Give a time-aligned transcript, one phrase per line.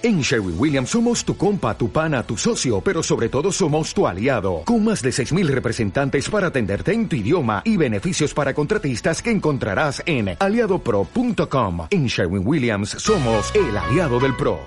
[0.00, 4.06] En Sherwin Williams somos tu compa, tu pana, tu socio, pero sobre todo somos tu
[4.06, 9.20] aliado, con más de 6.000 representantes para atenderte en tu idioma y beneficios para contratistas
[9.20, 11.88] que encontrarás en aliadopro.com.
[11.90, 14.60] En Sherwin Williams somos el aliado del PRO.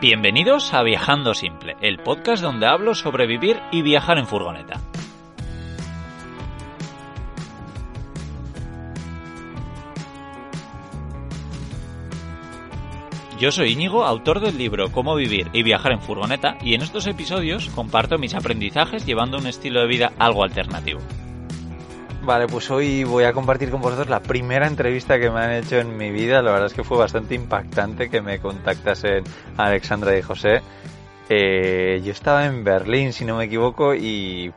[0.00, 4.80] Bienvenidos a Viajando Simple, el podcast donde hablo sobre vivir y viajar en furgoneta.
[13.44, 17.06] Yo soy Íñigo, autor del libro Cómo vivir y viajar en furgoneta, y en estos
[17.06, 21.00] episodios comparto mis aprendizajes llevando un estilo de vida algo alternativo.
[22.22, 25.76] Vale, pues hoy voy a compartir con vosotros la primera entrevista que me han hecho
[25.76, 26.40] en mi vida.
[26.40, 29.24] La verdad es que fue bastante impactante que me contactasen
[29.58, 30.62] Alexandra y José.
[31.28, 34.54] Eh, yo estaba en Berlín, si no me equivoco, y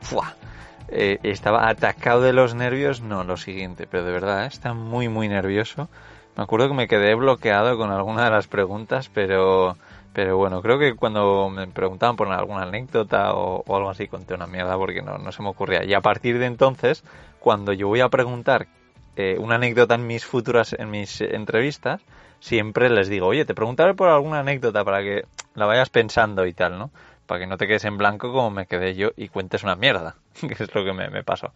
[0.88, 3.02] eh, estaba atacado de los nervios.
[3.02, 4.48] No, lo siguiente, pero de verdad, ¿eh?
[4.48, 5.90] está muy, muy nervioso.
[6.38, 9.76] Me acuerdo que me quedé bloqueado con alguna de las preguntas, pero,
[10.12, 14.46] pero bueno, creo que cuando me preguntaban por alguna anécdota o, algo así, conté una
[14.46, 15.82] mierda porque no, no, se me ocurría.
[15.82, 17.02] Y a partir de entonces,
[17.40, 18.68] cuando yo voy a preguntar
[19.16, 22.02] eh, una anécdota en mis futuras, en mis entrevistas,
[22.38, 25.24] siempre les digo, oye, te preguntaré por alguna anécdota para que
[25.56, 26.92] la vayas pensando y tal, ¿no?
[27.26, 30.14] Para que no te quedes en blanco como me quedé yo y cuentes una mierda,
[30.40, 31.50] que es lo que me, me pasó.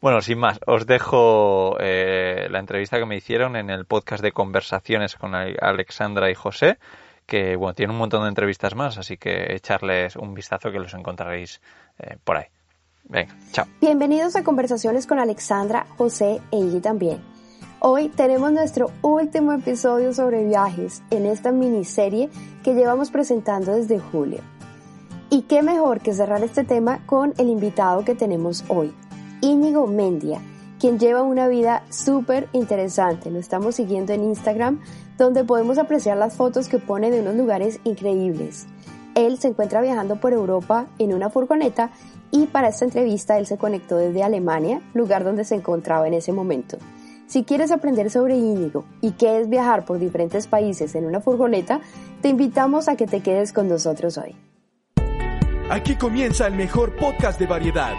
[0.00, 4.32] Bueno, sin más, os dejo eh, la entrevista que me hicieron en el podcast de
[4.32, 6.78] conversaciones con Alexandra y José,
[7.26, 10.92] que bueno, tiene un montón de entrevistas más, así que echarles un vistazo que los
[10.94, 11.60] encontraréis
[11.98, 12.46] eh, por ahí.
[13.04, 13.66] Venga, chao.
[13.80, 17.22] Bienvenidos a Conversaciones con Alexandra, José e Iggy también.
[17.86, 22.30] Hoy tenemos nuestro último episodio sobre viajes en esta miniserie
[22.62, 24.40] que llevamos presentando desde julio.
[25.28, 28.94] Y qué mejor que cerrar este tema con el invitado que tenemos hoy,
[29.44, 30.40] Íñigo Mendia,
[30.80, 33.30] quien lleva una vida súper interesante.
[33.30, 34.80] Lo estamos siguiendo en Instagram,
[35.18, 38.66] donde podemos apreciar las fotos que pone de unos lugares increíbles.
[39.14, 41.90] Él se encuentra viajando por Europa en una furgoneta
[42.30, 46.32] y para esta entrevista él se conectó desde Alemania, lugar donde se encontraba en ese
[46.32, 46.78] momento.
[47.26, 51.80] Si quieres aprender sobre Íñigo y qué es viajar por diferentes países en una furgoneta,
[52.22, 54.34] te invitamos a que te quedes con nosotros hoy.
[55.68, 57.94] Aquí comienza el mejor podcast de variedad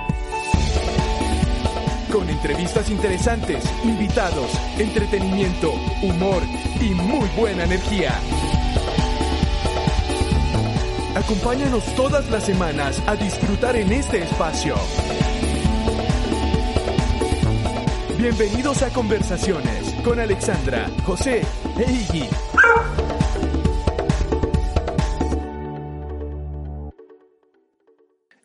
[2.15, 4.49] con entrevistas interesantes, invitados,
[4.79, 6.41] entretenimiento, humor
[6.79, 8.17] y muy buena energía.
[11.13, 14.75] Acompáñanos todas las semanas a disfrutar en este espacio.
[18.17, 21.41] Bienvenidos a Conversaciones con Alexandra, José
[21.77, 22.29] e Iggy.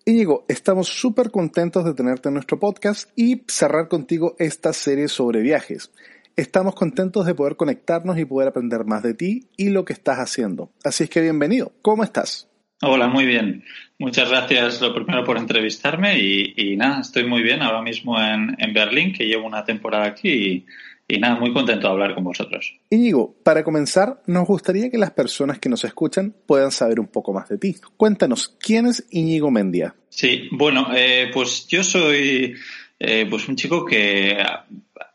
[0.06, 5.42] Íñigo, estamos súper contentos de tenerte en nuestro podcast y cerrar contigo esta serie sobre
[5.42, 5.92] viajes.
[6.36, 10.18] Estamos contentos de poder conectarnos y poder aprender más de ti y lo que estás
[10.18, 10.70] haciendo.
[10.84, 11.72] Así es que bienvenido.
[11.82, 12.48] ¿Cómo estás?
[12.80, 13.62] Hola, muy bien.
[13.98, 18.72] Muchas gracias lo primero por entrevistarme y, nada, estoy muy bien ahora mismo en, en
[18.72, 20.66] Berlín, que llevo una temporada aquí y,
[21.10, 22.78] y nada, muy contento de hablar con vosotros.
[22.90, 27.32] Íñigo, para comenzar, nos gustaría que las personas que nos escuchan puedan saber un poco
[27.32, 27.76] más de ti.
[27.96, 29.94] Cuéntanos, ¿quién es Íñigo Mendia?
[30.08, 32.54] Sí, bueno, eh, pues yo soy
[32.98, 34.36] eh, pues un chico que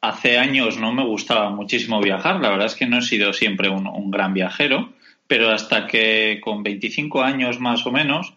[0.02, 2.42] hace años no me gustaba muchísimo viajar.
[2.42, 4.94] La verdad es que no he sido siempre un, gran viajero,
[5.28, 8.34] pero hasta que con 25 años más o menos,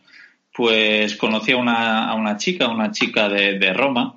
[0.54, 4.16] pues conocí a una, a una chica, una chica de, de Roma,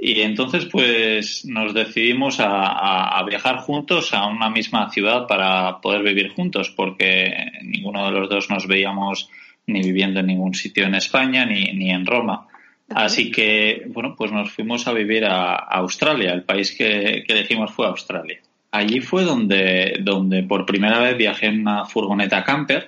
[0.00, 6.28] y entonces, pues nos decidimos a, viajar juntos a una misma ciudad para poder vivir
[6.30, 9.28] juntos, porque ninguno de los dos nos veíamos
[9.66, 12.46] ni viviendo en ningún sitio en España ni, ni en Roma.
[12.88, 16.32] Así que, bueno, pues nos fuimos a vivir a, Australia.
[16.32, 18.38] El país que, que, elegimos fue Australia.
[18.70, 22.86] Allí fue donde, donde por primera vez viajé en una furgoneta camper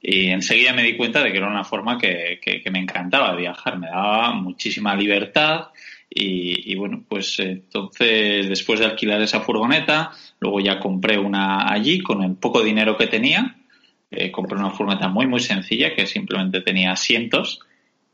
[0.00, 3.80] y enseguida me di cuenta de que era una forma que, que me encantaba viajar.
[3.80, 5.70] Me daba muchísima libertad
[6.14, 12.22] y, bueno, pues entonces después de alquilar esa furgoneta, luego ya compré una allí con
[12.22, 13.56] el poco dinero que tenía.
[14.10, 17.60] Eh, compré una furgoneta muy, muy sencilla que simplemente tenía asientos.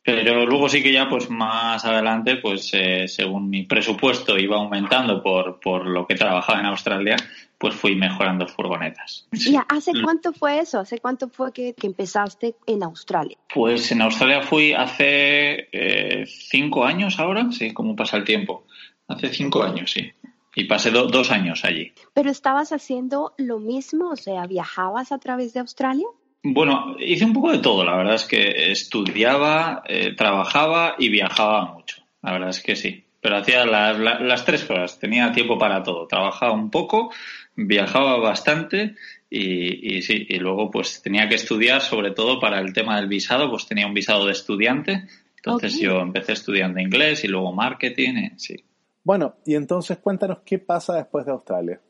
[0.04, 5.22] Pero luego sí que ya, pues más adelante, pues eh, según mi presupuesto iba aumentando
[5.22, 7.16] por, por lo que trabajaba en Australia,
[7.58, 9.26] pues fui mejorando furgonetas.
[9.32, 10.02] ¿Y hace mm.
[10.02, 10.78] cuánto fue eso?
[10.78, 13.36] ¿Hace cuánto fue que, empezaste en Australia?
[13.52, 18.64] Pues en Australia fui hace eh, cinco años ahora, sí, ¿cómo pasa el tiempo?
[19.08, 20.12] Hace cinco años, sí.
[20.54, 21.92] Y pasé dos años allí.
[22.14, 24.10] ¿Pero estabas haciendo lo mismo?
[24.10, 26.06] O sea, ¿viajabas a través de Australia?
[26.42, 27.84] Bueno, hice un poco de todo.
[27.84, 32.02] La verdad es que estudiaba, eh, trabajaba y viajaba mucho.
[32.22, 33.04] La verdad es que sí.
[33.28, 34.98] Pero hacía las tres cosas.
[34.98, 36.06] Tenía tiempo para todo.
[36.06, 37.12] Trabajaba un poco,
[37.56, 38.94] viajaba bastante
[39.28, 43.50] y, sí, y luego pues tenía que estudiar, sobre todo para el tema del visado,
[43.50, 45.04] pues tenía un visado de estudiante,
[45.36, 48.64] entonces yo empecé estudiando inglés y luego marketing, y, sí.
[49.04, 51.80] Bueno, y entonces cuéntanos qué pasa después de Australia.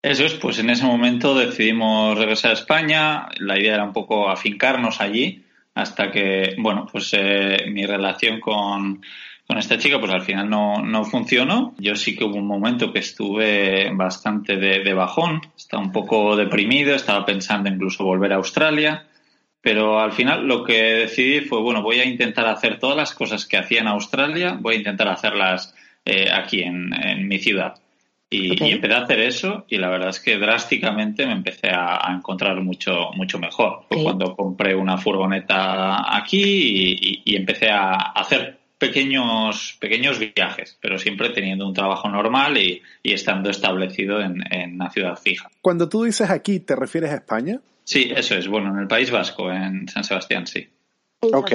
[0.00, 4.30] Eso es, pues en ese momento decidimos regresar a España, la idea era un poco
[4.30, 5.44] afincarnos allí,
[5.74, 9.02] hasta que, bueno, pues eh, mi relación con,
[9.46, 11.74] con esta chica, pues al final no, no funcionó.
[11.78, 16.94] Yo sí que hubo un momento que estuve bastante de, bajón, estaba un poco deprimido,
[16.94, 19.06] estaba pensando incluso volver a Australia,
[19.60, 23.46] pero al final lo que decidí fue, bueno, voy a intentar hacer todas las cosas
[23.46, 25.74] que hacía en Australia, voy a intentar hacerlas
[26.04, 27.74] eh, aquí en, mi ciudad.
[28.30, 32.58] Y, empecé a hacer eso y la verdad es que drásticamente me empecé a, encontrar
[32.62, 33.84] mucho, mucho mejor.
[33.90, 40.98] Fue cuando compré una furgoneta aquí y, y empecé a hacer pequeños, pequeños viajes, pero
[40.98, 45.48] siempre teniendo un trabajo normal y, estando establecido en, en, una ciudad fija.
[45.60, 47.60] Cuando tú dices aquí, ¿te refieres a España?
[47.84, 48.48] Sí, eso es.
[48.48, 50.68] Bueno, en el País Vasco, en San Sebastián, sí.
[51.20, 51.52] Ok.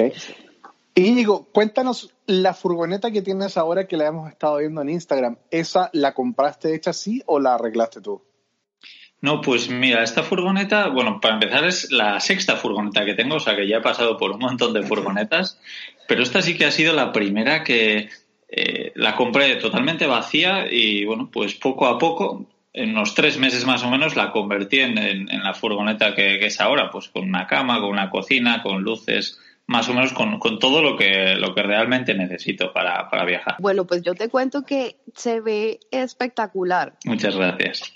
[0.94, 5.36] Íñigo, cuéntanos la furgoneta que tienes ahora que la hemos estado viendo en Instagram.
[5.50, 8.22] ¿Esa la compraste hecha así o la arreglaste tú?
[9.20, 13.40] No, pues mira, esta furgoneta, bueno, para empezar es la sexta furgoneta que tengo, o
[13.40, 15.58] sea que ya he pasado por un montón de furgonetas,
[16.06, 18.10] pero esta sí que ha sido la primera que
[18.48, 23.66] eh, la compré totalmente vacía y bueno, pues poco a poco, en unos tres meses
[23.66, 27.80] más o menos, la convertí en, la furgoneta que, es ahora, pues con una cama,
[27.80, 32.14] con una cocina, con luces, más o menos con, todo lo que, lo que realmente
[32.14, 33.56] necesito para, para viajar.
[33.58, 36.94] Bueno, pues yo te cuento que se ve espectacular.
[37.04, 37.92] Muchas gracias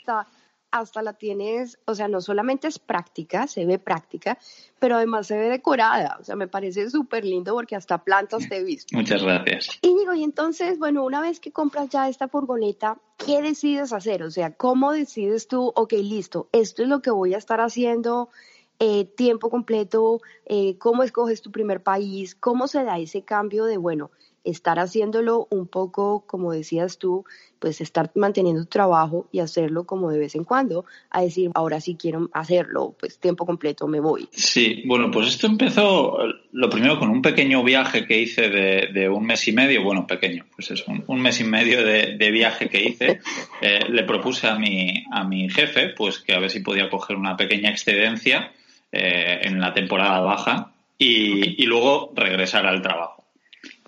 [0.73, 4.39] hasta la tienes, o sea, no solamente es práctica, se ve práctica,
[4.79, 6.17] pero además se ve decorada.
[6.21, 8.97] O sea, me parece súper lindo porque hasta plantas te he visto.
[8.97, 9.79] Muchas gracias.
[9.83, 14.23] Y digo, y entonces, bueno, una vez que compras ya esta furgoneta, ¿qué decides hacer?
[14.23, 18.31] O sea, ¿cómo decides tú, ok, listo, esto es lo que voy a estar haciendo?
[18.79, 23.77] Eh, tiempo completo, eh, cómo escoges tu primer país, cómo se da ese cambio de,
[23.77, 24.11] bueno,
[24.45, 27.25] estar haciéndolo un poco, como decías tú,
[27.59, 31.81] pues estar manteniendo tu trabajo y hacerlo como de vez en cuando, a decir, ahora
[31.81, 34.29] sí quiero hacerlo, pues tiempo completo me voy.
[34.33, 36.19] Sí, bueno, pues esto empezó
[36.51, 40.45] lo primero con un pequeño viaje que hice de, un mes y medio, bueno, pequeño,
[40.57, 43.21] pues es un, mes y medio de, viaje que hice.
[43.65, 47.17] Eh, le propuse a mi, a mi jefe, pues que a ver si podía coger
[47.17, 48.51] una pequeña excedencia
[48.91, 53.22] eh, en la temporada baja y luego regresar al trabajo.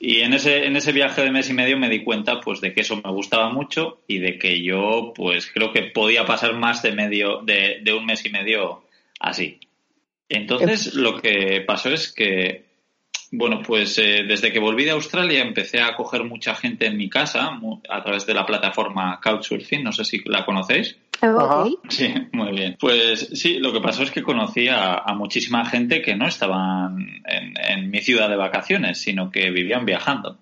[0.00, 2.72] Y en ese, en ese viaje de mes y medio me di cuenta pues de
[2.74, 6.82] que eso me gustaba mucho y de que yo pues creo que podía pasar más
[6.82, 8.84] de medio, de, de un mes y medio
[9.20, 9.60] así.
[10.28, 12.64] Entonces lo que pasó es que,
[13.30, 17.08] bueno, pues eh, desde que volví de Australia empecé a coger mucha gente en mi
[17.08, 17.58] casa
[17.88, 20.96] a través de la plataforma Couchsurfing, no sé si la conocéis.
[21.88, 22.76] Sí, muy bien.
[22.78, 27.90] Pues sí, lo que pasó es que conocí a, muchísima gente que no estaban en,
[27.90, 30.40] mi ciudad de vacaciones, sino que vivían viajando.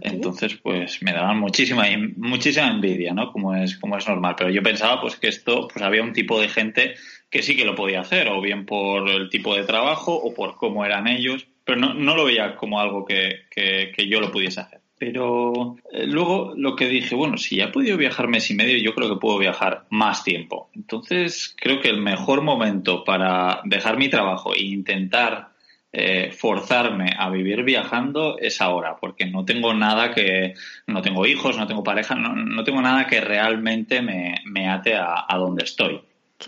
[0.00, 1.84] Entonces, pues me daban muchísima,
[2.16, 3.32] muchísima envidia, ¿no?
[3.32, 4.34] Como es, como es normal.
[4.36, 6.94] Pero yo pensaba, pues, que esto, pues había un tipo de gente
[7.30, 10.56] que sí que lo podía hacer, o bien por el tipo de trabajo o por
[10.56, 14.60] cómo eran ellos, pero no, no lo veía como algo que, que yo lo pudiese
[14.60, 14.80] hacer.
[14.98, 18.78] Pero eh, luego lo que dije, bueno, si ya he podido viajar mes y medio,
[18.78, 20.70] yo creo que puedo viajar más tiempo.
[20.74, 25.50] Entonces, creo que el mejor momento para dejar mi trabajo e intentar
[25.92, 30.54] eh, forzarme a vivir viajando es ahora, porque no tengo nada que,
[30.86, 34.94] no tengo hijos, no tengo pareja, no, no tengo nada que realmente me, me ate
[34.94, 36.00] a, a donde estoy.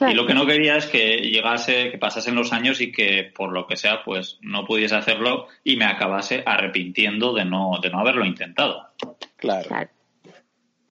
[0.08, 3.52] Y lo que no quería es que llegase, que pasasen los años y que por
[3.52, 8.00] lo que sea, pues no pudiese hacerlo y me acabase arrepintiendo de no, de no
[8.00, 8.88] haberlo intentado.
[9.36, 9.88] Claro.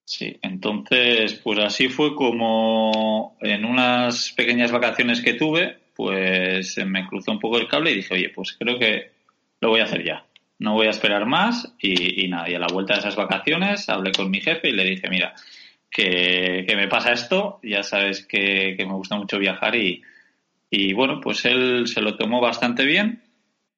[0.04, 7.32] Sí, entonces, pues así fue como en unas pequeñas vacaciones que tuve, pues me cruzó
[7.32, 9.12] un poco el cable y dije, oye, pues creo que
[9.60, 10.24] lo voy a hacer ya.
[10.58, 13.88] No voy a esperar más y, y nada, y a la vuelta de esas vacaciones
[13.88, 15.34] hablé con mi jefe y le dije, mira,
[15.90, 21.86] que, me pasa esto, ya sabes que, me gusta mucho viajar y, bueno, pues él
[21.86, 23.22] se lo tomó bastante bien.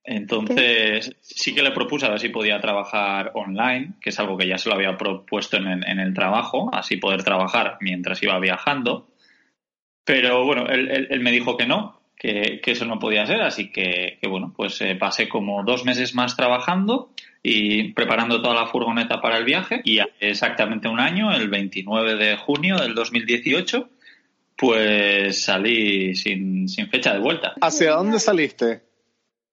[0.03, 4.49] Entonces sí que le propuse a ver si podía trabajar online, que es algo que
[4.49, 9.09] ya se lo había propuesto en el, trabajo, así poder trabajar mientras iba viajando.
[10.05, 14.29] Pero bueno, él, me dijo que no, que, eso no podía ser, así que, que
[14.29, 17.11] bueno, pues eh, pasé como dos meses más trabajando
[17.43, 22.37] y preparando toda la furgoneta para el viaje y exactamente un año, el 29 de
[22.37, 23.89] junio del 2018,
[24.57, 27.55] pues salí sin, fecha de vuelta.
[27.61, 28.83] ¿Hacia dónde saliste?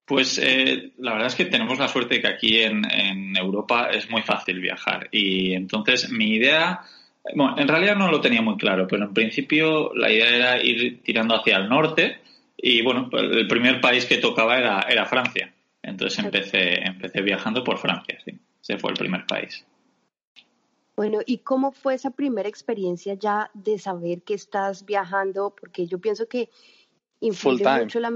[0.06, 2.84] Pues eh, la verdad es que tenemos la suerte de que aquí en,
[3.38, 6.82] Europa es muy fácil viajar y entonces mi idea
[7.36, 11.04] Bueno, en realidad no lo tenía muy claro, pero en principio la idea era ir
[11.04, 12.20] tirando hacia el norte
[12.58, 15.54] y bueno, el primer país que tocaba era, era Francia.
[15.88, 18.38] Entonces empecé, empecé viajando por Francia, sí.
[18.62, 19.66] Ese fue el primer país.
[20.98, 25.56] Bueno, ¿y cómo fue esa primera experiencia ya de saber que estás viajando?
[25.58, 26.50] Porque yo pienso que
[27.22, 28.12] influye mucho la,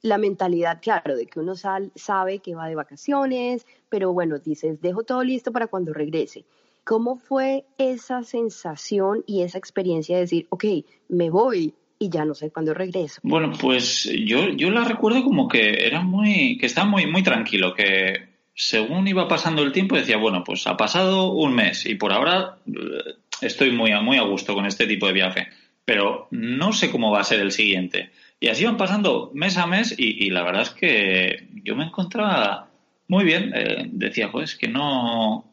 [0.00, 5.02] la, mentalidad, claro, de que uno sabe que va de vacaciones, pero bueno, dices, dejo
[5.02, 6.46] todo listo para cuando regrese.
[6.84, 10.64] ¿Cómo fue esa sensación y esa experiencia de decir, ok,
[11.08, 13.20] me voy y ya no sé cuándo regreso?
[13.22, 17.74] Bueno, pues yo, yo la recuerdo como que era muy, que estaba muy, muy tranquilo,
[17.74, 22.12] que según iba pasando el tiempo decía, bueno, pues ha pasado un mes y por
[22.12, 25.48] ahora eh, estoy muy muy a gusto con este tipo de viaje,
[25.84, 28.10] pero no sé cómo va a ser el siguiente.
[28.40, 32.70] Y así iban pasando mes a mes y, la verdad es que yo me encontraba
[33.08, 33.52] muy bien.
[33.54, 35.44] Eh, decía, pues que no,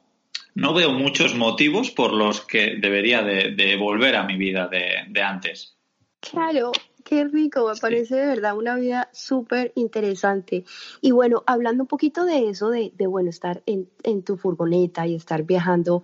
[0.56, 5.22] no veo muchos motivos por los que debería de, volver a mi vida de, de
[5.22, 5.76] antes.
[6.20, 6.72] Claro,
[7.08, 10.66] Qué rico, me parece de verdad una vida súper interesante.
[11.00, 15.16] Y bueno, hablando un poquito de eso, de, bueno, estar en, en, tu furgoneta y
[15.16, 16.04] estar viajando,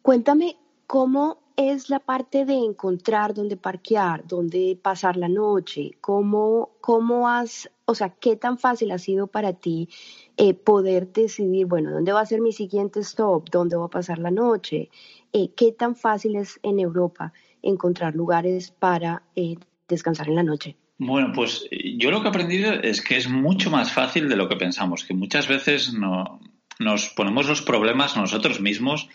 [0.00, 0.56] cuéntame
[0.86, 7.70] cómo es la parte de encontrar dónde parquear, dónde pasar la noche, cómo, cómo has,
[7.84, 9.90] o sea, qué tan fácil ha sido para ti
[10.38, 14.20] eh, poder decidir, bueno, dónde va a ser mi siguiente stop, dónde voy a pasar
[14.20, 14.88] la noche,
[15.34, 19.56] eh, qué tan fácil es en Europa encontrar lugares para eh,
[19.88, 20.76] descansar en la noche?
[20.98, 24.48] Bueno, pues yo lo que he aprendido es que es mucho más fácil de lo
[24.48, 26.40] que pensamos, que muchas veces no,
[26.78, 29.08] nos ponemos los problemas nosotros mismos,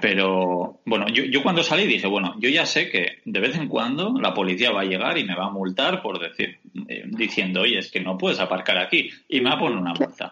[0.00, 3.68] pero bueno, yo, yo, cuando salí dije, bueno, yo ya sé que de vez en
[3.68, 7.62] cuando la policía va a llegar y me va a multar por decir, eh, diciendo,
[7.62, 10.30] oye, es que no puedes aparcar aquí, y me va a poner una multa.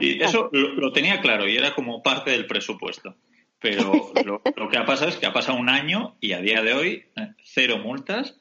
[0.00, 3.14] y eso lo, tenía claro y era como parte del presupuesto.
[3.60, 6.62] Pero lo, lo, que ha pasado es que ha pasado un año y a día
[6.62, 8.36] de hoy eh, cero multas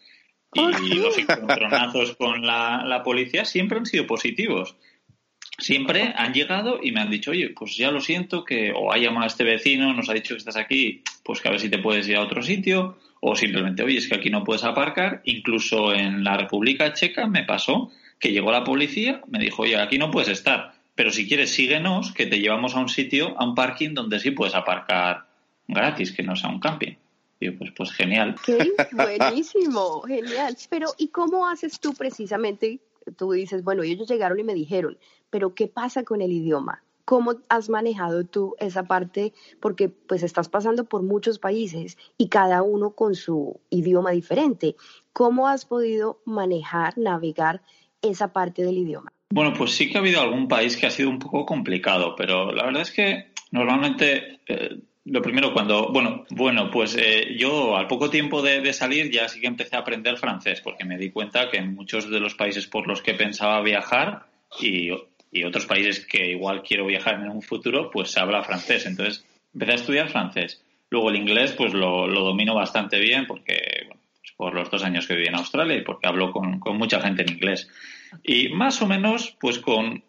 [0.53, 4.75] y los encontronazos con la, policía siempre han sido positivos.
[5.59, 8.97] Siempre han llegado y me han dicho, oye, pues ya lo siento, que o ha
[8.97, 11.69] llamado a este vecino, nos ha dicho que estás aquí, pues que a ver si
[11.69, 15.21] te puedes ir a otro sitio, o simplemente, oye, es que aquí no puedes aparcar.
[15.25, 19.97] Incluso en la República Checa me pasó que llegó la policía, me dijo, oye, aquí
[19.97, 23.55] no puedes estar, pero si quieres síguenos, que te llevamos a un sitio, a un
[23.55, 25.27] parking donde sí puedes aparcar
[25.65, 26.95] gratis, que no sea un camping
[27.57, 28.35] pues, pues genial.
[28.91, 30.57] Buenísimo, genial.
[30.69, 32.79] Pero, ¿y cómo haces tú precisamente?
[33.15, 34.97] Tú dices, bueno, ellos llegaron y me dijeron,
[35.29, 36.83] pero ¿qué pasa con el idioma?
[37.05, 39.33] ¿Cómo has manejado tú esa parte?
[39.61, 44.75] Porque pues estás pasando por muchos países y cada uno con su idioma diferente.
[45.13, 47.61] ¿Cómo has podido manejar, navegar
[48.01, 49.13] esa parte del idioma?
[49.29, 52.51] Bueno, pues sí que ha habido algún país que ha sido un poco complicado, pero
[52.51, 54.77] la verdad es que normalmente eh,
[55.09, 59.39] lo primero, cuando, bueno, bueno, pues eh, yo al poco tiempo de, salir ya sí
[59.39, 62.67] que empecé a aprender francés, porque me di cuenta que en muchos de los países
[62.67, 64.25] por los que pensaba viajar
[64.59, 64.91] y,
[65.45, 68.85] otros países que igual quiero viajar en un futuro, pues se habla francés.
[68.85, 70.63] Entonces empecé a estudiar francés.
[70.89, 75.05] Luego el inglés, pues lo, domino bastante bien, porque bueno, pues por los dos años
[75.05, 77.69] que viví en Australia y porque hablo con, con mucha gente en inglés.
[78.23, 80.03] Y más o menos, pues con,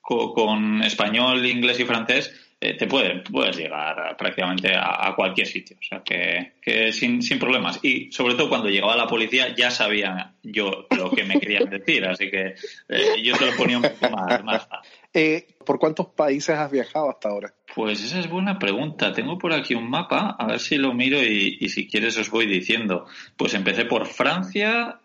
[0.00, 2.32] con español, inglés y francés
[2.64, 7.78] eh, te puedes llegar prácticamente a, cualquier sitio, o sea que, sin, sin, problemas.
[7.82, 12.06] Y sobre todo cuando llegaba la policía ya sabía yo lo que me querían decir,
[12.06, 12.54] así que
[12.88, 14.66] eh, yo te lo ponía un poco más,
[15.12, 17.52] eh, ¿Por cuántos países has viajado hasta ahora?
[17.74, 19.12] Pues esa es buena pregunta.
[19.12, 22.30] Tengo por aquí un mapa, a ver si lo miro y, y si quieres os
[22.30, 23.06] voy diciendo.
[23.36, 25.00] Pues empecé por Francia,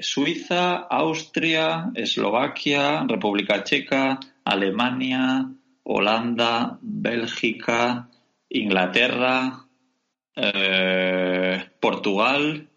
[0.00, 5.48] Suiza, Austria, Eslovaquia, República Checa, Alemania,
[5.84, 8.08] Holanda, Bélgica,
[8.48, 9.66] Inglaterra,
[10.36, 12.68] eh, Portugal.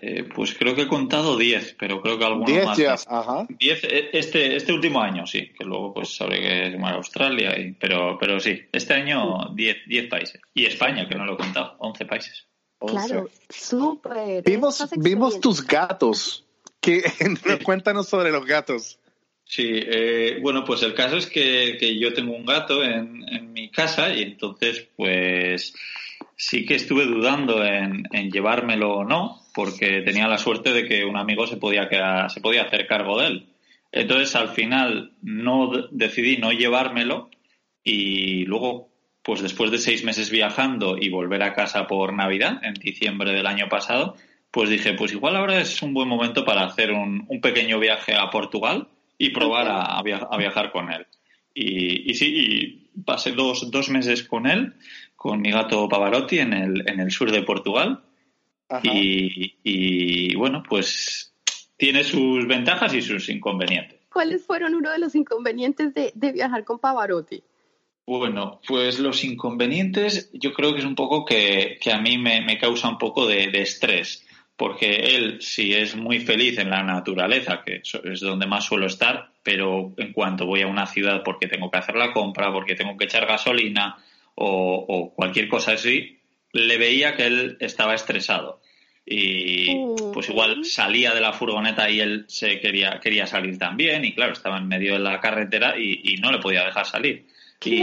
[0.00, 2.76] Eh, pues creo que he contado 10, pero creo que algunos más.
[2.76, 3.46] 10, ajá.
[3.48, 7.72] 10 eh, este, este último año, sí, que luego pues sabré que es Australia, y,
[7.72, 10.40] pero, pero sí, este año 10, países.
[10.54, 12.46] Y España, que no lo he contado, 11 países.
[12.80, 14.42] Claro, súper.
[14.44, 16.44] Vimos, vimos tus gatos.
[16.80, 17.02] Que,
[17.64, 18.98] cuéntanos sobre los gatos.
[19.44, 23.70] Sí, eh, bueno, pues el caso es que, yo tengo un gato en, en, mi
[23.70, 25.74] casa y entonces pues
[26.36, 31.16] sí que estuve dudando en, llevármelo o no, porque tenía la suerte de que un
[31.16, 33.46] amigo se podía, quedar, se podía hacer cargo de él.
[33.90, 37.30] Entonces al final no decidí no llevármelo
[37.82, 38.90] y luego
[39.28, 43.46] pues después de seis meses viajando y volver a casa por Navidad, en diciembre del
[43.46, 44.16] año pasado,
[44.50, 48.14] pues dije, pues igual ahora es un buen momento para hacer un, un pequeño viaje
[48.14, 50.02] a Portugal y probar a,
[50.38, 51.06] viajar con él.
[51.52, 54.72] Y, y, sí, y pasé dos, dos meses con él,
[55.14, 58.00] con mi gato Pavarotti en el, en el sur de Portugal.
[58.82, 61.34] Y, y, bueno, pues
[61.76, 63.98] tiene sus ventajas y sus inconvenientes.
[64.10, 67.42] ¿Cuáles fueron uno de los inconvenientes de, de viajar con Pavarotti?
[68.08, 72.40] Bueno, pues los inconvenientes yo creo que es un poco que, que a mí me,
[72.40, 76.82] me, causa un poco de, de, estrés, porque él si es muy feliz en la
[76.82, 81.48] naturaleza, que es donde más suelo estar, pero en cuanto voy a una ciudad porque
[81.48, 83.98] tengo que hacer la compra, porque tengo que echar gasolina,
[84.36, 86.18] o, cualquier cosa así,
[86.52, 88.62] le veía que él estaba estresado.
[89.04, 90.12] Y mm.
[90.14, 94.32] pues igual salía de la furgoneta y él se quería, quería salir también, y claro,
[94.32, 97.26] estaba en medio de la carretera y, no le podía dejar salir.
[97.64, 97.82] Y,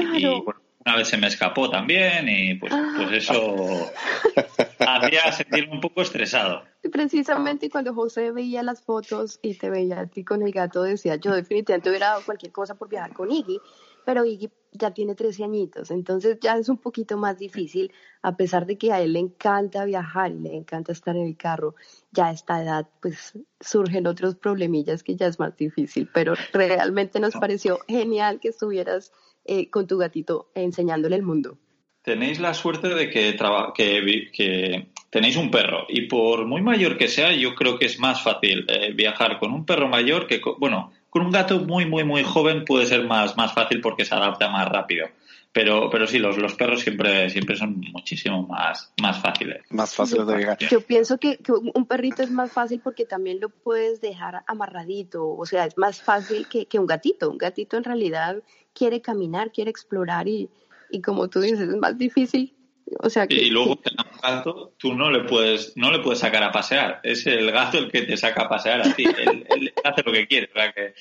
[0.86, 2.94] una vez se me escapó también, y pues, ah.
[2.96, 3.92] pues eso
[4.80, 6.64] hacía sentirme un poco estresado.
[6.92, 11.16] Precisamente cuando José veía las fotos y te veía a ti con el gato, decía,
[11.16, 13.60] yo definitivamente hubiera dado cualquier cosa por viajar con Iggy,
[14.06, 17.92] pero Iggy ya tiene 13 añitos, entonces ya es un poquito más difícil,
[18.22, 21.38] a pesar de que a él le encanta viajar y le encanta estar en el
[21.38, 21.74] carro,
[22.12, 27.20] ya a esta edad pues surgen otros problemillas que ya es más difícil, pero realmente
[27.20, 29.12] nos pareció genial que estuvieras
[29.46, 31.58] eh, con tu gatito enseñándole el mundo.
[32.02, 33.36] Tenéis la suerte de que,
[33.76, 38.00] que, que, tenéis un perro y por muy mayor que sea, yo creo que es
[38.00, 42.04] más fácil eh, viajar con un perro mayor que, bueno, con un gato muy, muy,
[42.04, 45.08] muy joven puede ser más, más fácil porque se adapta más rápido.
[45.56, 49.64] Pero, pero sí, los, los perros siempre, siempre son muchísimo más, más fáciles.
[49.70, 50.58] Más fáciles de llegar.
[50.58, 55.26] Yo pienso que, que, un perrito es más fácil porque también lo puedes dejar amarradito.
[55.26, 57.32] O sea, es más fácil que, que un gatito.
[57.32, 58.44] Un gatito en realidad
[58.74, 60.50] quiere caminar, quiere explorar y,
[60.92, 62.54] y como tú dices, es más difícil
[63.00, 63.80] o sea y luego un
[64.22, 67.00] gato, tú no le puedes, no le puedes sacar a pasear.
[67.04, 69.06] Es el gato el que te saca a pasear a ti.
[69.06, 70.50] él, hace lo que quiere.
[70.54, 70.94] O sea que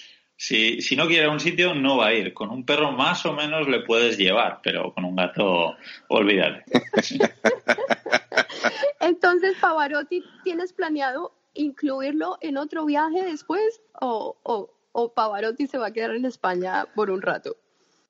[0.47, 2.35] si, si no quiere ir a un sitio, no va a ir.
[2.35, 5.75] Con un perro más o menos le puedes llevar, pero con un gato,
[6.09, 6.65] olvídate.
[9.01, 13.81] Entonces, Pavarotti, ¿tienes planeado incluirlo en otro viaje después?
[14.03, 17.57] ¿O, o, o Pavarotti se va a quedar en España por un rato?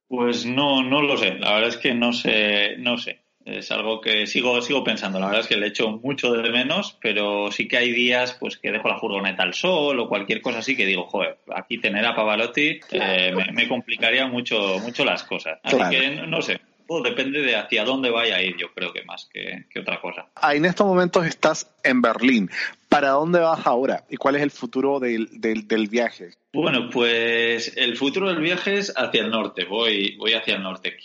[0.09, 1.39] Pues no, no lo sé.
[1.39, 5.21] La verdad es que no sé, no sé es algo que sigo, sigo pensando.
[5.21, 8.57] La verdad es que le echo mucho de menos, pero sí que hay días pues
[8.57, 12.07] que dejo la furgoneta al sol o cualquier cosa así que digo, joder, aquí tener
[12.07, 15.59] a Pavarotti eh, me, complicaría mucho, mucho las cosas.
[15.63, 16.61] Así que no sé.
[16.87, 20.01] Todo depende de hacia dónde vaya a ir, yo creo que más que, que otra
[20.01, 20.27] cosa.
[20.37, 22.51] Ah, en estos momentos estás en Berlín.
[22.89, 24.05] ¿Para dónde vas ahora?
[24.09, 26.31] ¿Y cuál es el futuro del, del, del, viaje?
[26.53, 29.65] Bueno, pues el futuro del viaje es hacia el norte.
[29.65, 30.97] Voy, voy hacia el norte.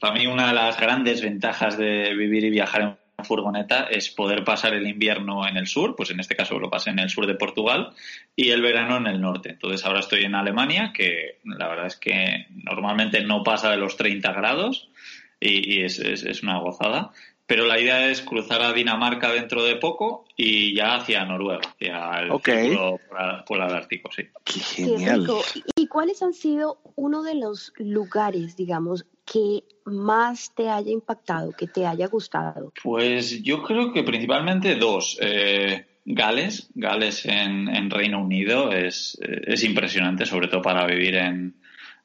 [0.00, 4.44] Para mí una de las grandes ventajas de vivir y viajar en furgoneta es poder
[4.44, 7.26] pasar el invierno en el sur, pues en este caso lo pasé en el sur
[7.26, 7.92] de Portugal,
[8.34, 9.50] y el verano en el norte.
[9.50, 13.96] Entonces ahora estoy en Alemania, que la verdad es que normalmente no pasa de los
[13.96, 14.90] 30 grados
[15.40, 17.12] y, y es, es, es, una gozada.
[17.46, 22.20] Pero la idea es cruzar a Dinamarca dentro de poco y ya hacia Noruega, hacia
[22.22, 22.76] el okay.
[23.46, 24.24] polar ártico, sí.
[24.44, 25.26] Qué genial.
[25.76, 31.68] ¿Y cuáles han sido uno de los lugares, digamos, que más te haya impactado, que
[31.68, 32.72] te haya gustado?
[32.82, 35.16] Pues yo creo que principalmente dos.
[35.20, 41.56] Eh, Gales, Gales en, en Reino Unido es, es, impresionante, sobre todo para vivir en,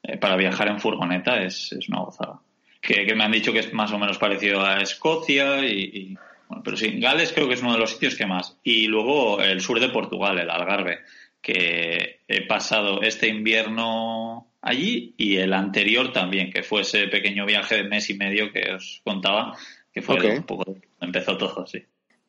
[0.02, 2.40] eh, para viajar en furgoneta, es, es una gozada
[2.82, 6.18] que, me han dicho que es más o menos parecido a Escocia y,
[6.48, 8.58] bueno, pero sí, Gales creo que es uno de los sitios que más.
[8.64, 10.98] Y luego el sur de Portugal, el Algarve,
[11.40, 17.76] que he pasado este invierno allí y el anterior también, que fue ese pequeño viaje
[17.76, 19.56] de mes y medio que os contaba,
[19.92, 20.30] que fue okay.
[20.32, 21.84] un poco empezó todo así.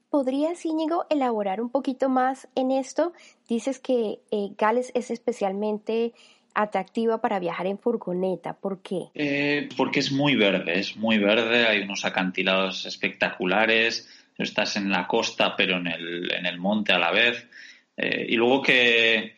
[0.10, 3.14] ¿Podrías, Íñigo, elaborar un poquito más en esto?
[3.50, 6.14] Dices que eh, Gales es especialmente
[6.54, 8.54] atractiva para viajar en furgoneta.
[8.54, 9.10] ¿Por qué?
[9.16, 15.08] Eh, porque es muy verde, es muy verde, hay unos acantilados espectaculares, estás en la
[15.08, 17.48] costa pero en el, en el monte a la vez.
[17.98, 19.36] Eh, y luego que,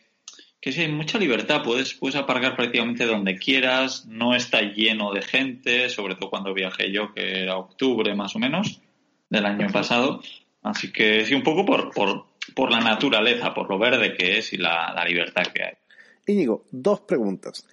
[0.60, 5.22] que sí, hay mucha libertad, puedes, puedes aparcar prácticamente donde quieras, no está lleno de
[5.22, 8.80] gente, sobre todo cuando viajé yo, que era octubre más o menos
[9.28, 10.22] del año pasado.
[10.62, 14.52] Así que sí, un poco por, por, por la naturaleza, por lo verde que es
[14.52, 15.74] y la, la libertad que hay.
[16.26, 17.66] Íñigo, dos preguntas.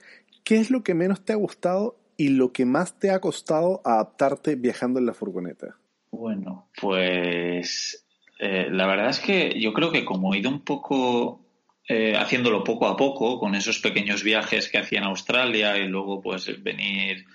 [0.44, 3.82] ¿Qué es lo que menos te ha gustado y lo que más te ha costado
[3.84, 5.78] adaptarte viajando en la furgoneta?
[6.12, 8.06] Bueno, pues
[8.40, 11.42] eh, la verdad es que yo creo que como he ido un poco
[11.88, 16.22] eh, haciéndolo poco a poco, con esos pequeños viajes que hacía en Australia y luego
[16.22, 17.26] pues venir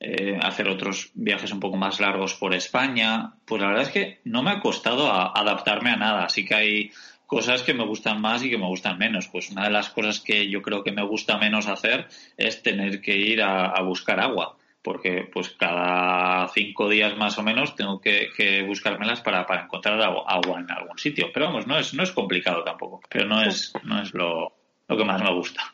[0.00, 4.20] eh, hacer otros viajes un poco más largos por España, pues la verdad es que
[4.24, 6.24] no me ha costado adaptarme a nada.
[6.24, 6.90] Así que hay
[7.32, 9.26] cosas que me gustan más y que me gustan menos.
[9.26, 13.00] Pues una de las cosas que yo creo que me gusta menos hacer es tener
[13.00, 14.58] que ir a, buscar agua.
[14.82, 20.60] porque pues cada cinco días más o menos tengo que, buscármelas para, para encontrar agua
[20.60, 21.30] en algún sitio.
[21.32, 24.52] Pero vamos, no es, no es complicado tampoco, pero no es, no es lo,
[24.86, 25.72] lo que más me gusta.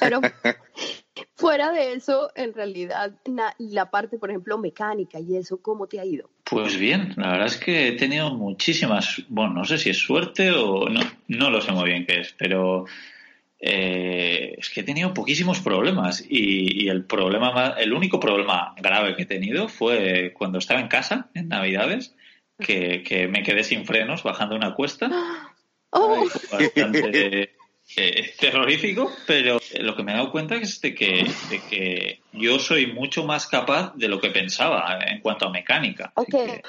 [0.00, 0.22] Pero
[1.36, 3.12] fuera de eso, en realidad,
[3.58, 6.30] la parte, por ejemplo, mecánica y eso, ¿cómo te ha ido?
[6.44, 10.50] Pues bien, la verdad es que he tenido muchísimas, bueno, no sé si es suerte
[10.50, 12.86] o no, no lo sé muy bien qué es, pero
[13.58, 19.22] eh, es que he tenido poquísimos problemas y, el problema el único problema grave que
[19.22, 22.14] he tenido fue cuando estaba en casa en Navidades
[22.58, 25.10] que, me quedé sin frenos bajando una cuesta
[25.90, 26.26] oh.
[26.52, 27.55] bastante
[27.96, 32.58] eh, terrorífico pero lo que me he dado cuenta es de que, de que yo
[32.58, 36.12] soy mucho más capaz de lo que pensaba en cuanto a mecánica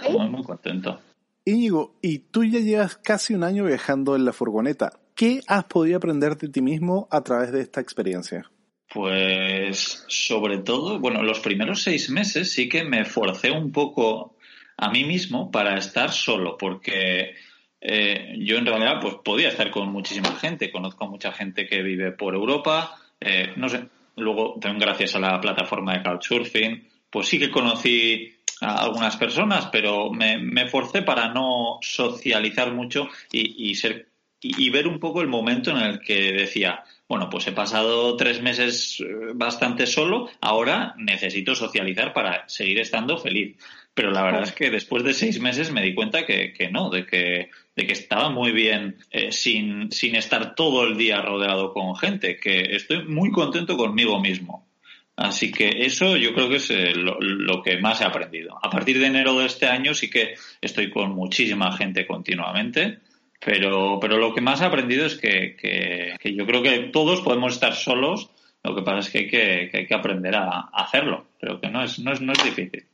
[0.10, 1.02] muy, muy contento
[1.48, 5.00] Íñigo, y tú ya llevas casi un año viajando en la furgoneta.
[5.16, 8.52] ¿Qué has podido aprender de ti mismo a través de esta experiencia?
[8.94, 14.36] Pues sobre todo, bueno, los primeros seis meses sí que me forcé un poco
[14.76, 17.36] a mí mismo para estar solo, porque
[17.82, 21.82] eh, yo en realidad pues podía estar con muchísima gente, conozco a mucha gente que
[21.82, 23.86] vive por Europa, eh, no sé,
[24.16, 29.68] luego también gracias a la plataforma de Couchsurfing, pues sí que conocí a algunas personas,
[29.72, 34.08] pero me, me forcé para no socializar mucho y, y ser
[34.40, 38.42] y, ver un poco el momento en el que decía, bueno, pues he pasado tres
[38.42, 43.58] meses eh, bastante solo, ahora necesito socializar para seguir estando feliz.
[43.94, 47.06] Pero la verdad es que después de seis meses me di cuenta que, no, de
[47.06, 51.96] que, de que estaba muy bien eh, sin, sin estar todo el día rodeado con
[51.96, 54.68] gente, que estoy muy contento conmigo mismo.
[55.16, 58.58] Así que eso yo creo que es eh, lo, que más he aprendido.
[58.62, 63.00] A partir de enero de este año sí que estoy con muchísima gente continuamente
[63.40, 67.54] pero, pero lo que más he aprendido es que, que, yo creo que todos podemos
[67.54, 68.32] estar solos,
[68.64, 71.84] lo que pasa es que hay que, que, que aprender a, hacerlo, pero que no
[71.84, 72.86] es, no es, no es difícil.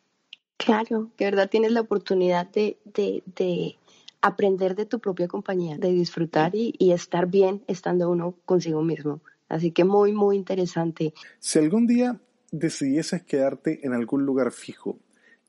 [0.58, 3.78] Claro, que verdad tienes la oportunidad de, de, de
[4.24, 9.22] aprender de tu propia compañía, de disfrutar y, y, estar bien estando uno consigo mismo.
[9.50, 11.14] Así que muy, muy interesante.
[11.40, 12.20] Si algún día
[12.52, 14.98] decidieses quedarte en algún lugar fijo,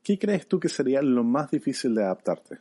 [0.03, 2.59] ¿qué crees tú que sería lo más difícil de adaptarte?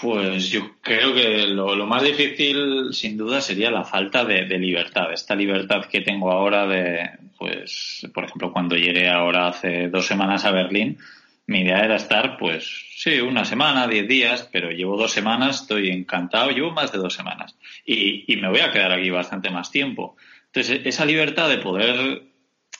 [0.00, 5.12] Pues yo creo que lo, más difícil, sin duda, sería la falta de, libertad.
[5.12, 10.44] Esta libertad que tengo ahora de, pues, por ejemplo, cuando llegué ahora hace dos semanas
[10.44, 10.98] a Berlín,
[11.46, 15.90] mi idea era estar, pues, sí, una semana, diez días, pero llevo dos semanas, estoy
[15.90, 17.56] encantado, llevo más de dos semanas.
[17.84, 20.16] Y, y me voy a quedar aquí bastante más tiempo.
[20.46, 22.22] Entonces, esa libertad de poder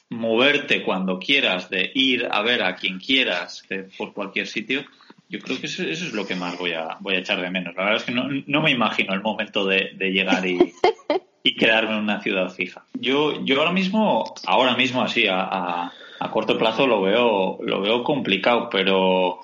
[0.09, 3.65] moverte cuando quieras, de ir a ver a quien quieras
[3.99, 4.85] por cualquier sitio,
[5.29, 7.75] yo creo que eso, es lo que más voy a, voy a echar de menos.
[7.75, 10.59] La verdad es que no, no me imagino el momento de, llegar y,
[11.49, 12.85] y, quedarme en una ciudad fija.
[12.95, 18.03] Yo, yo ahora mismo, ahora mismo así, a, a, corto plazo lo veo, lo veo
[18.03, 19.41] complicado, pero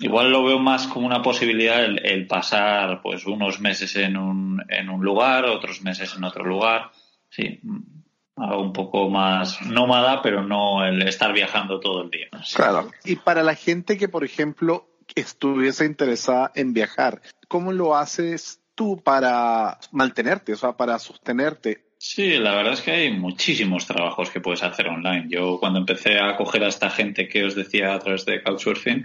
[0.00, 4.62] igual lo veo más como una posibilidad el, el, pasar pues unos meses en un,
[4.68, 6.90] en un lugar, otros meses en otro lugar.
[7.28, 7.60] Sí,
[8.36, 12.28] algo un poco más nómada, pero no el estar viajando todo el día.
[12.54, 12.90] Claro.
[13.04, 17.20] Y para la gente que, por ejemplo, estuviese interesada en viajar.
[17.48, 21.88] ¿Cómo lo haces tú para mantenerte, o sea, para sostenerte?
[21.98, 25.26] Sí, la verdad es que hay muchísimos trabajos que puedes hacer online.
[25.28, 29.04] Yo cuando empecé a coger a esta gente que os decía a través de Couchsurfing,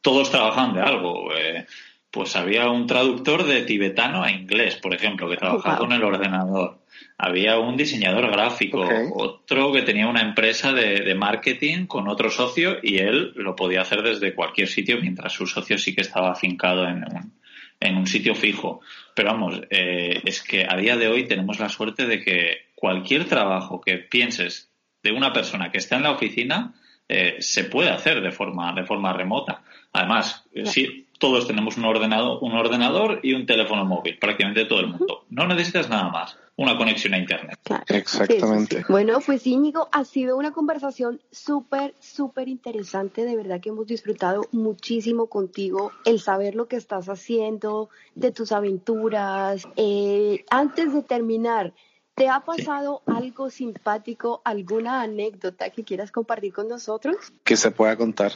[0.00, 1.34] todos trabajaban de algo.
[1.34, 1.66] Eh,
[2.10, 6.80] pues había un traductor de tibetano a inglés, por ejemplo, que trabajaba con el ordenador
[7.22, 12.98] había un diseñador gráfico, otro que tenía una empresa de, marketing con otro socio y
[12.98, 17.04] él lo podía hacer desde cualquier sitio mientras su socio sí que estaba afincado en
[17.04, 17.39] un,
[17.80, 18.80] en un sitio fijo.
[19.14, 23.24] Pero vamos, eh, es que a día de hoy tenemos la suerte de que cualquier
[23.24, 24.70] trabajo que pienses
[25.02, 26.74] de una persona que está en la oficina
[27.08, 29.62] eh, se puede hacer de forma, de forma remota.
[29.92, 34.88] Además, sí, todos tenemos un ordenador, un ordenador y un teléfono móvil, prácticamente todo el
[34.88, 35.26] mundo.
[35.28, 37.58] No necesitas nada más una conexión a Internet.
[37.88, 38.84] Exactamente.
[38.88, 43.24] Bueno, pues Íñigo, ha sido una conversación súper, súper interesante.
[43.24, 48.50] De verdad que hemos disfrutado muchísimo contigo el saber lo que estás haciendo, de tus
[48.50, 49.68] aventuras.
[49.76, 51.74] Eh, antes de terminar,
[52.14, 57.16] ¿te ha pasado algo simpático, alguna anécdota que quieras compartir con nosotros?
[57.44, 58.32] Que se pueda contar.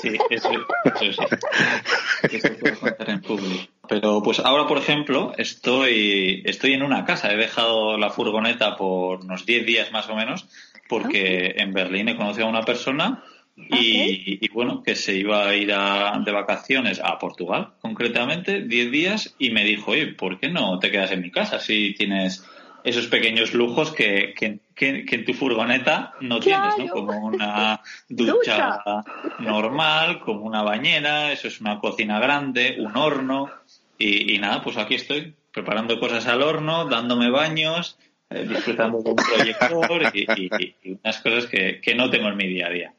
[0.00, 0.50] Sí, eso,
[0.84, 2.36] eso sí.
[2.36, 3.68] Eso puede contar en público.
[3.88, 7.32] Pero pues ahora, por ejemplo, estoy, estoy en una casa.
[7.32, 10.48] He dejado la furgoneta por unos 10 días más o menos,
[10.88, 13.22] porque en Berlín he conocido a una persona
[13.56, 19.50] y, bueno, que se iba a ir de vacaciones a Portugal, concretamente, 10 días, y
[19.50, 22.44] me dijo, oye, ¿por qué no te quedas en mi casa si tienes
[22.84, 26.88] esos pequeños lujos que, que, en tu furgoneta no tienes, ¿no?
[26.88, 28.80] Como una ducha,
[29.38, 33.50] normal, como una bañera, eso es una cocina grande, un horno.
[33.98, 37.98] Y, nada, pues aquí estoy preparando cosas al horno, dándome baños,
[38.30, 42.66] eh, disfrutando de un proyector y, unas cosas que, que no tengo en mi día
[42.66, 42.94] a día.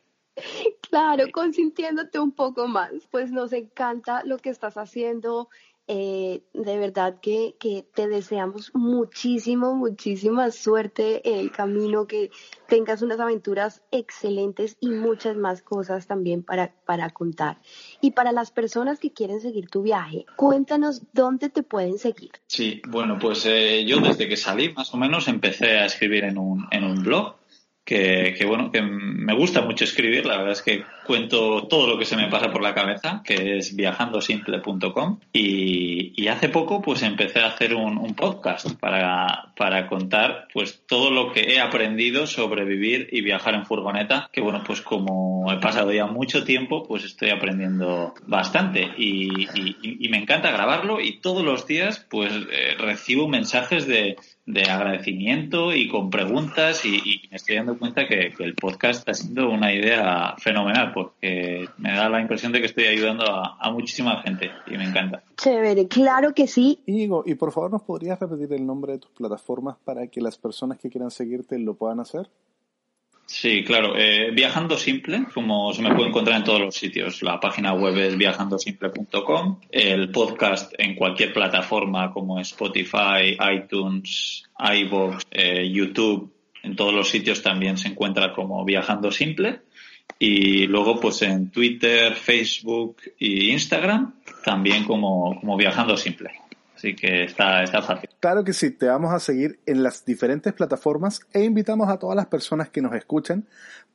[0.90, 2.92] Claro, consintiéndote un poco más.
[3.12, 5.50] Pues nos encanta lo que estás haciendo,
[5.88, 12.32] eh, de verdad que, que, te deseamos muchísimo, muchísima suerte en el camino, que
[12.70, 17.58] tengas unas aventuras excelentes y muchas más cosas también para, para contar.
[18.00, 22.32] Y para las personas que quieren seguir tu viaje, cuéntanos dónde te pueden seguir.
[22.48, 26.38] Sí, bueno, pues eh, yo desde que salí más o menos empecé a escribir en
[26.38, 27.36] un, en un blog
[27.84, 31.98] que, que, bueno, que me gusta mucho escribir, la verdad es que cuento todo lo
[31.98, 37.04] que se me pasa por la cabeza, que es viajandosimple.com y, y hace poco pues
[37.04, 42.64] empecé a hacer un, podcast para, para contar pues todo lo que he aprendido sobre
[42.64, 47.04] vivir y viajar en furgoneta, que bueno, pues como he pasado ya mucho tiempo, pues
[47.04, 48.92] estoy aprendiendo bastante.
[48.98, 55.74] Y me encanta grabarlo y todos los días pues eh, recibo mensajes de de agradecimiento
[55.74, 60.36] y con preguntas y, me estoy dando cuenta que, el podcast está siendo una idea
[60.38, 64.86] fenomenal porque me da la impresión de que estoy ayudando a, muchísima gente y me
[64.86, 65.24] encanta.
[65.38, 66.80] Chévere, claro que sí.
[66.86, 70.38] Íñigo, y por favor nos podrías repetir el nombre de tus plataformas para que las
[70.38, 72.30] personas que quieran seguirte lo puedan hacer.
[73.26, 73.96] Sí, claro.
[73.98, 77.24] Eh, viajando Simple, como se me puede encontrar en todos los sitios.
[77.24, 79.60] La página web es viajandosimple.com.
[79.72, 86.32] El podcast en cualquier plataforma como Spotify, iTunes, iVoox, eh, YouTube.
[86.64, 89.62] En todos los sitios también se encuentra como Viajando Simple.
[90.20, 94.14] Y luego, pues en Twitter, Facebook e Instagram,
[94.46, 96.32] también como, como Viajando Simple.
[96.76, 98.10] Así que está, está fácil.
[98.20, 102.16] Claro que sí, te vamos a seguir en las diferentes plataformas e invitamos a todas
[102.16, 103.46] las personas que nos escuchan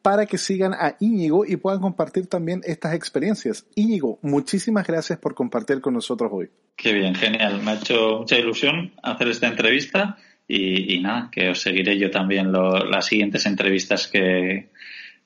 [0.03, 3.67] para que sigan a Íñigo y puedan compartir también estas experiencias.
[3.75, 6.49] Íñigo, muchísimas gracias por compartir con nosotros hoy.
[6.77, 7.61] Qué bien, genial.
[7.63, 10.17] Me ha hecho mucha ilusión hacer esta entrevista
[10.47, 14.71] y, nada, que os seguiré yo también las siguientes entrevistas que,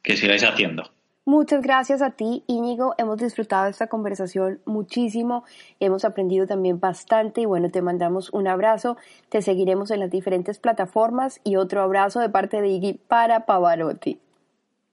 [0.02, 0.84] que sigáis haciendo.
[1.24, 2.94] Muchas gracias a ti, Íñigo.
[2.98, 5.44] Hemos disfrutado esta conversación muchísimo.
[5.78, 8.96] Hemos aprendido también bastante y bueno, te mandamos un abrazo.
[9.28, 14.18] Te seguiremos en las diferentes plataformas y otro abrazo de parte de Iggy para Pavarotti.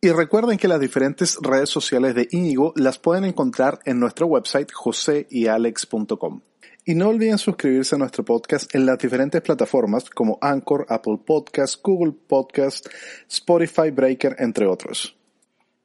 [0.02, 4.72] Y recuerden que las diferentes redes sociales de Íñigo las pueden encontrar en nuestro website
[4.72, 6.42] joseyalex.com.
[6.86, 11.82] Y no olviden suscribirse a nuestro podcast en las diferentes plataformas como Anchor, Apple Podcast,
[11.84, 12.88] Google Podcast,
[13.28, 15.16] Spotify Breaker, entre otros.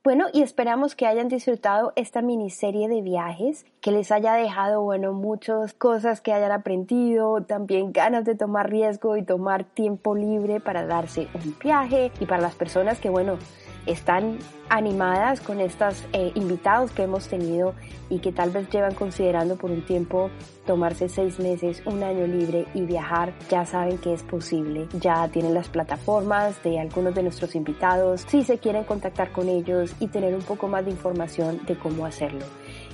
[0.04, 5.14] Bueno, y esperamos que hayan disfrutado esta miniserie de viajes, que les haya dejado, bueno,
[5.14, 10.84] muchas cosas que hayan aprendido, también ganas de tomar riesgo y tomar tiempo libre para
[10.84, 13.38] darse un viaje y para las personas que, bueno,
[13.86, 17.74] están animadas con estos eh, invitados que hemos tenido
[18.10, 20.30] y que tal vez llevan considerando por un tiempo
[20.66, 24.88] tomarse seis meses, un año libre y viajar, ya saben que es posible.
[25.00, 29.94] Ya tienen las plataformas de algunos de nuestros invitados, si se quieren contactar con ellos
[30.00, 32.44] y tener un poco más de información de cómo hacerlo.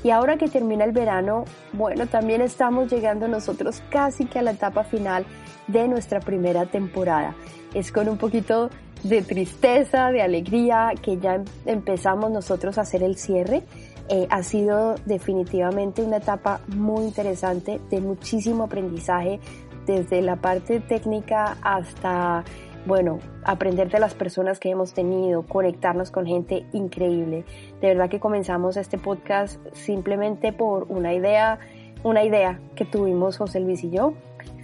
[0.02, 4.52] Y ahora que termina el verano, bueno, también estamos llegando nosotros casi que a la
[4.52, 5.24] etapa final
[5.66, 7.34] de nuestra primera temporada.
[7.74, 8.70] Es con un poquito
[9.02, 13.62] de tristeza, de alegría, que ya empezamos nosotros a hacer el cierre.
[14.08, 19.40] Eh, ha sido definitivamente una etapa muy interesante, de muchísimo aprendizaje,
[19.86, 22.44] desde la parte técnica hasta,
[22.86, 27.44] bueno, aprender de las personas que hemos tenido, conectarnos con gente increíble.
[27.80, 31.58] De verdad que comenzamos este podcast simplemente por una idea,
[32.02, 34.14] una idea que tuvimos José Luis y yo,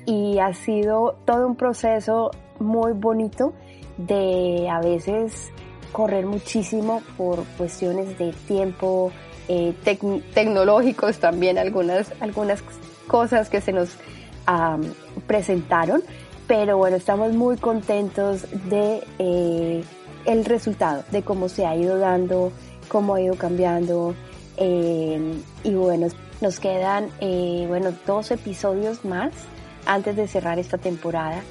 [0.07, 3.53] y ha sido todo un proceso muy bonito
[3.97, 5.51] de a veces
[5.93, 9.13] correr muchísimo por cuestiones de tiempo,
[9.49, 9.75] eh,
[10.35, 12.63] tecnológicos también, algunas, algunas
[13.07, 13.97] cosas que se nos
[15.27, 16.03] presentaron,
[16.47, 19.83] pero bueno, estamos muy contentos de eh,
[20.25, 22.53] el resultado, de cómo se ha ido dando,
[22.89, 24.15] cómo ha ido cambiando,
[24.57, 25.19] eh,
[25.65, 26.09] y bueno,
[26.41, 27.11] nos quedan,
[27.69, 29.33] bueno, dos episodios más
[29.87, 31.43] antes de cerrar esta temporada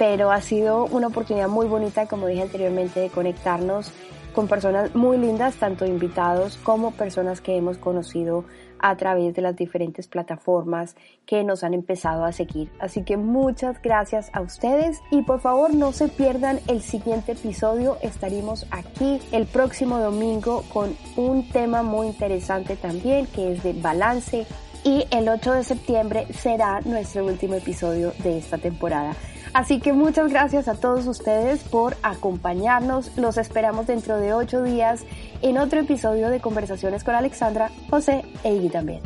[0.00, 3.92] pero ha sido una oportunidad muy bonita, como dije anteriormente, de conectarnos
[4.32, 8.46] con personas muy lindas, tanto invitados como personas que hemos conocido
[8.78, 12.70] a través de las diferentes plataformas que nos han empezado a seguir.
[12.80, 17.98] Así que muchas gracias a ustedes y por favor no se pierdan el siguiente episodio.
[18.00, 24.46] Estaremos aquí el próximo domingo con un tema muy interesante también que es de balance
[24.82, 29.14] y el 8 de septiembre será nuestro último episodio de esta temporada.
[29.52, 33.16] Así que muchas gracias a todos ustedes por acompañarnos.
[33.16, 35.04] Los esperamos dentro de ocho días
[35.42, 39.00] en otro episodio de Conversaciones con Alexandra, José e Iggy también.